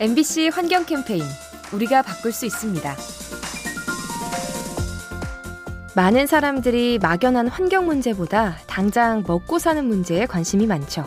MBC 0.00 0.48
환경 0.48 0.86
캠페인 0.86 1.22
우리가 1.74 2.00
바꿀 2.00 2.32
수 2.32 2.46
있습니다. 2.46 2.96
많은 5.94 6.26
사람들이 6.26 6.98
막연한 6.98 7.48
환경 7.48 7.84
문제보다 7.84 8.56
당장 8.66 9.22
먹고 9.26 9.58
사는 9.58 9.84
문제에 9.84 10.24
관심이 10.24 10.66
많죠. 10.66 11.06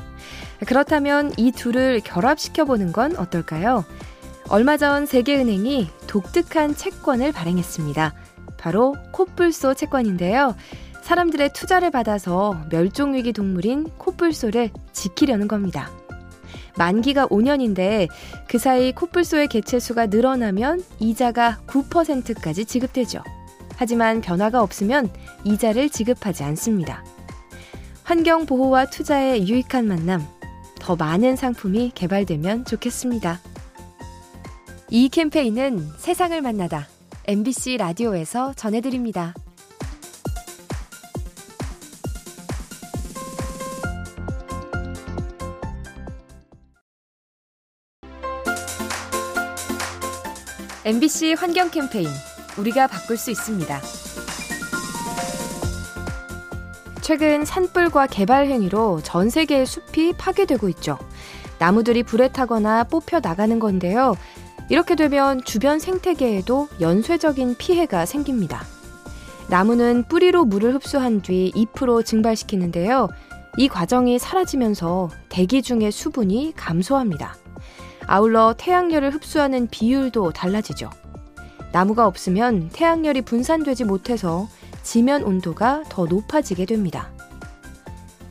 그렇다면 0.68 1.34
이 1.38 1.52
둘을 1.52 2.02
결합시켜 2.02 2.66
보는 2.66 2.92
건 2.92 3.18
어떨까요? 3.18 3.84
얼마 4.50 4.78
전 4.78 5.08
세계은행이 5.08 5.90
독특한 6.06 6.76
채권을 6.76 7.32
발행했습니다. 7.32 8.14
바로 8.60 8.96
코뿔소 9.10 9.74
채권인데요. 9.74 10.56
사람들의 11.02 11.54
투자를 11.54 11.90
받아서 11.90 12.62
멸종위기 12.70 13.34
동물인 13.34 13.86
코뿔소를 13.98 14.70
지키려는 14.92 15.48
겁니다. 15.48 15.90
만기가 16.78 17.28
5년인데 17.28 18.08
그 18.48 18.58
사이 18.58 18.92
코뿔소의 18.92 19.48
개체수가 19.48 20.08
늘어나면 20.08 20.84
이자가 21.00 21.60
9%까지 21.68 22.66
지급되죠. 22.66 23.24
하지만 23.76 24.22
변화가 24.22 24.62
없으면 24.62 25.10
이자를 25.44 25.90
지급하지 25.90 26.44
않습니다. 26.44 27.04
환경 28.04 28.46
보호와 28.46 28.86
투자의 28.86 29.48
유익한 29.48 29.88
만남, 29.88 30.26
더 30.80 30.96
많은 30.96 31.36
상품이 31.36 31.92
개발되면 31.96 32.66
좋겠습니다. 32.66 33.40
이 34.90 35.10
캠페인은 35.10 35.90
세상을 35.98 36.40
만나다 36.42 36.88
MBC 37.26 37.78
라디오에서 37.78 38.54
전해드립니다. 38.54 39.34
MBC 50.86 51.36
환경 51.40 51.72
캠페인 51.72 52.10
우리가 52.58 52.88
바꿀 52.88 53.16
수 53.16 53.32
있습니다. 53.32 53.80
최근 57.00 57.46
산불과 57.46 58.08
개발 58.08 58.48
행위로 58.48 59.00
전 59.02 59.30
세계의 59.30 59.66
숲이 59.66 60.12
파괴되고 60.18 60.68
있죠. 60.70 60.98
나무들이 61.58 62.04
불에 62.04 62.28
타거나 62.28 62.84
뽑혀 62.84 63.22
나가는 63.22 63.58
건데요. 63.60 64.16
이렇게 64.68 64.96
되면 64.96 65.42
주변 65.46 65.80
생태계에도 65.80 66.68
연쇄적인 66.82 67.56
피해가 67.58 68.06
생깁니다. 68.06 68.66
나무는 69.48 70.04
뿌리로 70.10 70.44
물을 70.44 70.74
흡수한 70.74 71.22
뒤 71.22 71.54
잎으로 71.56 72.04
증발시키는데요. 72.04 73.08
이 73.56 73.70
과정이 73.70 74.20
사라지면서 74.20 75.10
대기 75.30 75.62
중의 75.62 75.94
수분이 75.94 76.54
감소합니다. 76.58 77.38
아울러 78.08 78.54
태양열을 78.58 79.14
흡수하는 79.14 79.68
비율도 79.68 80.32
달라지죠. 80.32 80.90
나무가 81.72 82.06
없으면 82.06 82.70
태양열이 82.70 83.22
분산되지 83.22 83.86
못해서 83.86 84.48
지면 84.84 85.24
온도가 85.24 85.84
더 85.90 86.06
높아지게 86.06 86.66
됩니다. 86.66 87.12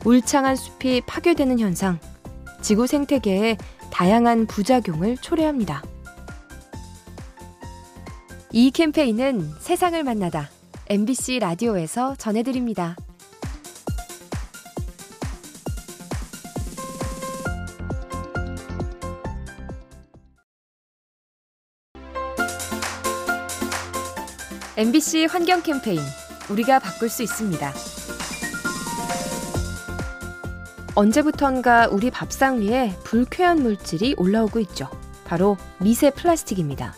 울창한 0.05 0.55
숲이 0.55 1.01
파괴되는 1.05 1.59
현상, 1.59 1.99
지구 2.61 2.87
생태계에 2.87 3.57
다양한 3.91 4.47
부작용을 4.47 5.17
초래합니다. 5.17 5.83
이 8.51 8.71
캠페인은 8.71 9.49
세상을 9.59 10.01
만나다 10.03 10.49
MBC 10.87 11.39
라디오에서 11.39 12.15
전해드립니다. 12.15 12.95
MBC 24.75 25.25
환경 25.25 25.61
캠페인 25.61 25.99
우리가 26.49 26.79
바꿀 26.79 27.07
수 27.07 27.21
있습니다. 27.21 27.73
언제부턴가 30.95 31.89
우리 31.91 32.09
밥상 32.09 32.59
위에 32.59 32.91
불쾌한 33.03 33.61
물질이 33.61 34.15
올라오고 34.17 34.59
있죠. 34.61 34.89
바로 35.25 35.57
미세 35.77 36.09
플라스틱입니다. 36.09 36.95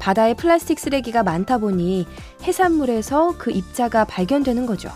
바다에 0.00 0.34
플라스틱 0.34 0.80
쓰레기가 0.80 1.22
많다 1.22 1.58
보니 1.58 2.08
해산물에서 2.42 3.36
그 3.38 3.52
입자가 3.52 4.04
발견되는 4.04 4.66
거죠. 4.66 4.90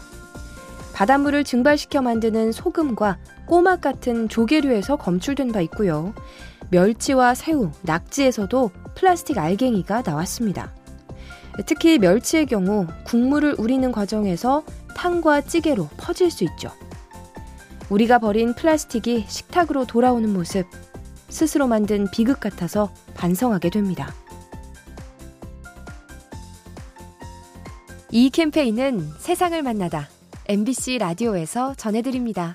바닷물을 0.92 1.44
증발시켜 1.44 2.02
만드는 2.02 2.50
소금과 2.50 3.18
꼬막 3.46 3.80
같은 3.80 4.28
조개류에서 4.28 4.96
검출된 4.96 5.52
바 5.52 5.60
있고요. 5.60 6.12
멸치와 6.70 7.36
새우, 7.36 7.70
낙지에서도 7.82 8.72
플라스틱 8.96 9.38
알갱이가 9.38 10.02
나왔습니다. 10.04 10.74
특히 11.66 11.98
멸치의 11.98 12.46
경우 12.46 12.86
국물을 13.04 13.54
우리는 13.58 13.90
과정에서 13.92 14.64
탕과 14.96 15.42
찌개로 15.42 15.88
퍼질 15.96 16.30
수 16.30 16.44
있죠. 16.44 16.70
우리가 17.90 18.18
버린 18.18 18.54
플라스틱이 18.54 19.26
식탁으로 19.28 19.84
돌아오는 19.84 20.32
모습, 20.32 20.66
스스로 21.28 21.66
만든 21.66 22.08
비극 22.10 22.40
같아서 22.40 22.92
반성하게 23.14 23.70
됩니다. 23.70 24.12
이 28.12 28.30
캠페인은 28.30 29.08
세상을 29.18 29.60
만나다 29.62 30.08
MBC 30.48 30.98
라디오에서 30.98 31.74
전해드립니다. 31.74 32.54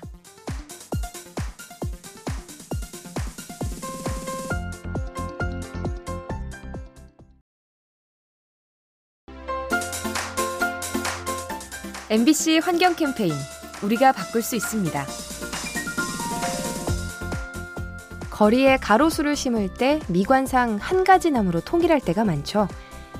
MBC 12.08 12.58
환경 12.58 12.94
캠페인 12.94 13.32
우리가 13.82 14.12
바꿀 14.12 14.40
수 14.40 14.54
있습니다. 14.54 15.04
거리에 18.30 18.76
가로수를 18.76 19.34
심을 19.34 19.68
때 19.74 19.98
미관상 20.06 20.78
한 20.80 21.02
가지 21.02 21.32
나무로 21.32 21.62
통일할 21.62 22.00
때가 22.00 22.24
많죠. 22.24 22.68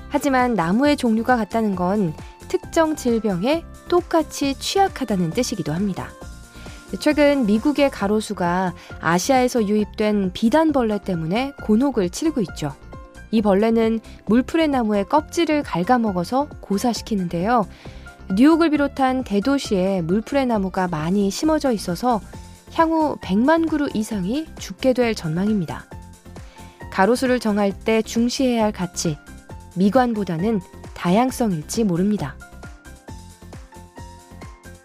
하지만 0.08 0.54
나무의 0.54 0.96
종류가 0.96 1.36
같다는 1.36 1.74
건 1.74 2.14
특정 2.46 2.94
질병에 2.94 3.64
똑같이 3.88 4.54
취약하다는 4.54 5.30
뜻이기도 5.30 5.72
합니다. 5.72 6.10
최근 7.00 7.44
미국의 7.44 7.90
가로수가 7.90 8.72
아시아에서 9.00 9.66
유입된 9.66 10.30
비단벌레 10.32 11.00
때문에 11.00 11.54
곤혹을 11.64 12.10
치르고 12.10 12.40
있죠. 12.42 12.72
이 13.32 13.42
벌레는 13.42 13.98
물풀의 14.26 14.68
나무의 14.68 15.06
껍질을 15.06 15.64
갉아먹어서 15.64 16.48
고사시키는데요. 16.60 17.66
뉴욕을 18.34 18.70
비롯한 18.70 19.24
대도시에 19.24 20.02
물풀의 20.02 20.46
나무가 20.46 20.88
많이 20.88 21.30
심어져 21.30 21.72
있어서 21.72 22.20
향후 22.74 23.16
100만 23.22 23.68
그루 23.68 23.88
이상이 23.94 24.46
죽게 24.58 24.92
될 24.92 25.14
전망입니다. 25.14 25.86
가로수를 26.90 27.40
정할 27.40 27.72
때 27.72 28.02
중시해야 28.02 28.64
할 28.64 28.72
가치, 28.72 29.16
미관보다는 29.76 30.60
다양성일지 30.94 31.84
모릅니다. 31.84 32.36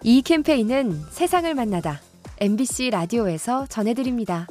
이 0.02 0.22
캠페인은 0.22 1.00
세상을 1.10 1.52
만나다 1.54 2.00
MBC 2.38 2.90
라디오에서 2.90 3.66
전해드립니다. 3.66 4.46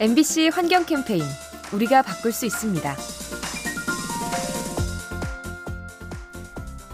MBC 0.00 0.48
환경 0.48 0.86
캠페인 0.86 1.22
우리가 1.74 2.00
바꿀 2.00 2.32
수 2.32 2.46
있습니다. 2.46 2.96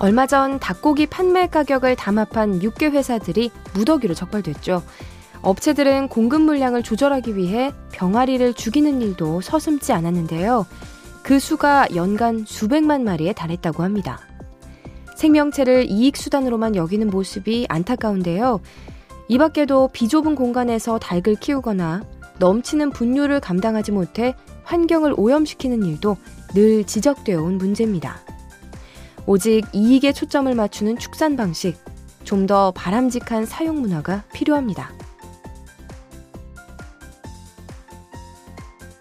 얼마 0.00 0.26
전 0.26 0.58
닭고기 0.58 1.06
판매 1.06 1.46
가격을 1.46 1.94
담합한 1.94 2.64
육개 2.64 2.86
회사들이 2.86 3.52
무더기로 3.74 4.14
적발됐죠. 4.14 4.82
업체들은 5.40 6.08
공급 6.08 6.42
물량을 6.42 6.82
조절하기 6.82 7.36
위해 7.36 7.72
병아리를 7.92 8.54
죽이는 8.54 9.00
일도 9.00 9.40
서슴지 9.40 9.92
않았는데요. 9.92 10.66
그 11.22 11.38
수가 11.38 11.86
연간 11.94 12.44
수백만 12.44 13.04
마리에 13.04 13.32
달했다고 13.32 13.84
합니다. 13.84 14.18
생명체를 15.14 15.86
이익 15.88 16.16
수단으로만 16.16 16.74
여기는 16.74 17.08
모습이 17.08 17.66
안타까운데요. 17.68 18.60
이 19.28 19.38
밖에도 19.38 19.90
비좁은 19.92 20.34
공간에서 20.34 20.98
닭을 20.98 21.36
키우거나 21.36 22.02
넘치는 22.38 22.90
분뇨를 22.90 23.40
감당하지 23.40 23.92
못해 23.92 24.34
환경을 24.64 25.14
오염시키는 25.16 25.84
일도 25.84 26.16
늘 26.54 26.84
지적되어 26.84 27.42
온 27.42 27.58
문제입니다. 27.58 28.18
오직 29.26 29.64
이익에 29.72 30.12
초점을 30.12 30.52
맞추는 30.54 30.98
축산 30.98 31.36
방식, 31.36 31.76
좀 32.24 32.46
더 32.46 32.72
바람직한 32.72 33.44
사용 33.46 33.80
문화가 33.80 34.24
필요합니다. 34.32 34.92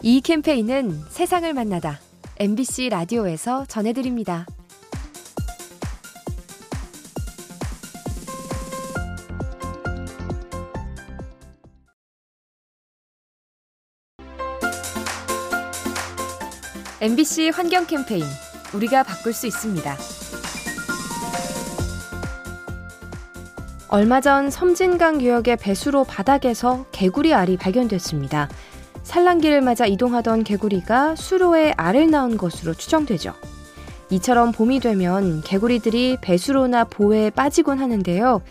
이 0.02 0.22
캠페인은 0.22 1.02
세상을 1.10 1.52
만나다 1.54 2.00
MBC 2.38 2.90
라디오에서 2.90 3.66
전해드립니다. 3.66 4.46
MBC 17.02 17.50
환경 17.50 17.86
캠페인 17.86 18.24
우리가 18.74 19.04
바꿀 19.04 19.34
수 19.34 19.48
있습니다. 19.48 19.98
얼마 23.90 24.22
전 24.22 24.50
섬진강 24.50 25.20
유역의 25.20 25.58
배수로 25.58 26.06
바닥에서 26.06 26.86
개구리 26.94 27.34
알이 27.34 27.58
발견됐습니다. 27.58 28.48
산란기를 29.04 29.60
맞아 29.60 29.86
이동하던 29.86 30.46
개구리가 30.46 31.16
수로에 31.16 31.74
알을 31.76 32.10
낳은 32.10 32.38
것으로 32.38 32.74
추정되죠. 32.74 33.34
이처럼 34.10 34.54
봄이 34.54 34.80
되면 34.80 35.42
개구리들이 35.42 36.18
배수로나 36.22 36.86
보에 36.86 37.30
빠지곤 37.30 37.80
하는데요. 37.80 38.42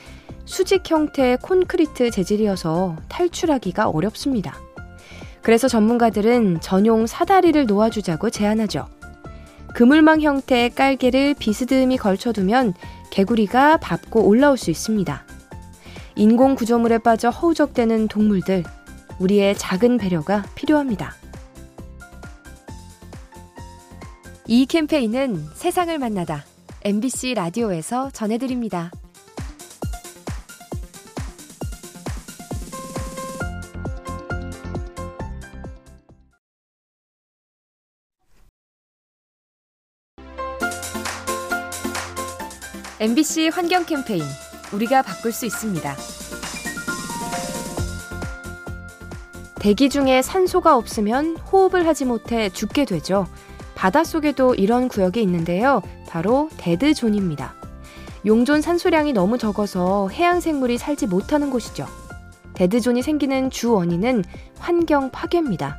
수직 0.45 0.83
형태의 0.91 1.39
콘크리트 1.39 2.11
재질이어서 2.11 2.97
탈출하기가 3.09 3.89
어렵습니다. 3.89 4.55
그래서 5.45 5.69
전문가들은 5.69 6.63
전용 6.63 7.07
사다리를 7.07 7.67
놓아주자고 7.67 8.31
제안하죠. 8.31 8.89
그물망 9.75 10.23
형태의 10.23 10.71
깔개를 10.71 11.35
비스듬히 11.39 11.99
걸쳐두면 11.99 12.73
개구리가 13.11 13.77
밟고 13.77 14.27
올라올 14.27 14.57
수 14.57 14.71
있습니다. 14.71 15.23
인공 16.17 16.55
구조물에 16.55 16.99
빠져 16.99 17.29
허우적대는 17.29 18.09
동물들, 18.09 18.65
우리의 19.19 19.55
작은 19.59 19.99
배려가 19.99 20.45
필요합니다. 20.55 21.13
이 24.47 24.65
캠페인은 24.65 25.45
세상을 25.55 25.99
만나다 25.99 26.45
MBC 26.85 27.35
라디오에서 27.35 28.11
전해드립니다. 28.13 28.91
MBC 43.05 43.51
환경 43.53 43.85
캠페인 43.85 44.23
우리가 44.73 45.03
바꿀 45.03 45.31
수 45.31 45.45
있습니다. 45.45 45.95
대기 49.57 49.91
중에 49.91 50.23
산소가 50.23 50.75
없으면 50.75 51.37
호흡을 51.37 51.87
하지 51.87 52.07
못해 52.07 52.49
죽게 52.49 52.87
되죠. 52.87 53.27
바닷속에도 53.75 54.55
이런 54.55 54.89
구역이 54.89 55.21
있는데요. 55.21 55.83
바로 56.09 56.49
dead 56.57 56.83
zone입니다. 56.83 57.55
용존 58.25 58.63
산소량이 58.63 59.13
너무 59.13 59.37
적어서 59.37 60.09
해양 60.09 60.41
생물이 60.41 60.79
살지 60.79 61.07
못하는 61.07 61.51
곳이죠. 61.51 61.87
dead 62.55 62.76
zone이 62.76 63.03
생기는 63.03 63.51
주 63.51 63.75
원인은 63.75 64.25
환경 64.59 65.11
파괴입니다. 65.11 65.77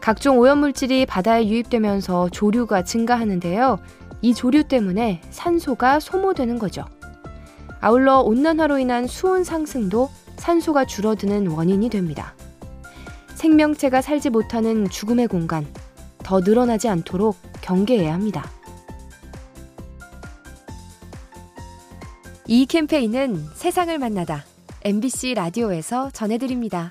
각종 0.00 0.38
오염물질이 0.38 1.06
바다에 1.06 1.48
유입되면서 1.48 2.28
조류가 2.28 2.84
증가하는데요. 2.84 3.80
이 4.24 4.32
조류 4.32 4.64
때문에 4.64 5.20
산소가 5.28 6.00
소모되는 6.00 6.58
거죠. 6.58 6.82
아울러 7.82 8.20
온난화로 8.20 8.78
인한 8.78 9.06
수온 9.06 9.44
상승도 9.44 10.08
산소가 10.36 10.86
줄어드는 10.86 11.48
원인이 11.48 11.90
됩니다. 11.90 12.34
생명체가 13.34 14.00
살지 14.00 14.30
못하는 14.30 14.88
죽음의 14.88 15.28
공간, 15.28 15.66
더 16.20 16.40
늘어나지 16.40 16.88
않도록 16.88 17.36
경계해야 17.60 18.14
합니다. 18.14 18.50
이 22.46 22.64
캠페인은 22.64 23.44
세상을 23.52 23.98
만나다 23.98 24.42
MBC 24.84 25.34
라디오에서 25.34 26.08
전해드립니다. 26.12 26.90